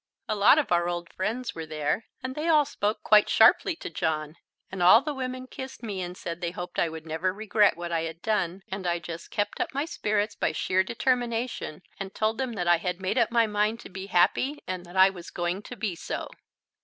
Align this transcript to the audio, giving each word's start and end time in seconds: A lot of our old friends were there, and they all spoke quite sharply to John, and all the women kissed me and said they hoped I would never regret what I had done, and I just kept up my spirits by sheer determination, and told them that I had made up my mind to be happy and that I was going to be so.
A 0.27 0.33
lot 0.35 0.57
of 0.57 0.71
our 0.71 0.89
old 0.89 1.13
friends 1.13 1.53
were 1.53 1.67
there, 1.67 2.05
and 2.23 2.33
they 2.33 2.47
all 2.47 2.65
spoke 2.65 3.03
quite 3.03 3.29
sharply 3.29 3.75
to 3.75 3.89
John, 3.91 4.35
and 4.71 4.81
all 4.81 5.01
the 5.03 5.13
women 5.13 5.45
kissed 5.45 5.83
me 5.83 6.01
and 6.01 6.17
said 6.17 6.41
they 6.41 6.49
hoped 6.49 6.79
I 6.79 6.89
would 6.89 7.05
never 7.05 7.31
regret 7.31 7.77
what 7.77 7.91
I 7.91 8.01
had 8.01 8.19
done, 8.23 8.63
and 8.69 8.87
I 8.87 8.97
just 8.97 9.29
kept 9.29 9.61
up 9.61 9.75
my 9.75 9.85
spirits 9.85 10.33
by 10.33 10.53
sheer 10.53 10.83
determination, 10.83 11.83
and 11.99 12.15
told 12.15 12.39
them 12.39 12.53
that 12.53 12.67
I 12.67 12.77
had 12.77 12.99
made 12.99 13.19
up 13.19 13.29
my 13.29 13.45
mind 13.45 13.79
to 13.81 13.89
be 13.89 14.07
happy 14.07 14.63
and 14.65 14.87
that 14.87 14.97
I 14.97 15.11
was 15.11 15.29
going 15.29 15.61
to 15.61 15.75
be 15.75 15.95
so. 15.95 16.29